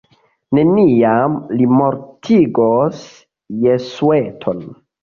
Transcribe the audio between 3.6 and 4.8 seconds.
Jesueton.